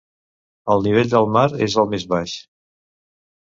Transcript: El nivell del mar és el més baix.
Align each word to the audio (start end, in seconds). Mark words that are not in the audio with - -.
El 0.75 0.81
nivell 0.87 1.11
del 1.11 1.29
mar 1.35 1.45
és 1.67 1.77
el 1.83 1.93
més 1.93 2.09
baix. 2.17 2.37